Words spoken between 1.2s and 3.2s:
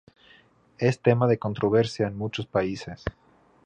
de controversia en muchos países.